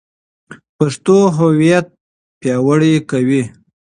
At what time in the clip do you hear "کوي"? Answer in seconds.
3.09-3.43